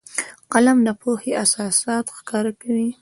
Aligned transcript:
قلم 0.51 0.77
د 0.87 0.89
پوهې 1.01 1.31
اساسات 1.43 2.05
ښکاره 2.17 2.51
کوي 2.61 2.89